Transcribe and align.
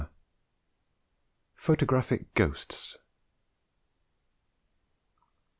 _PHOTOGRAPHIC 1.59 2.33
GHOSTS. 2.33 2.97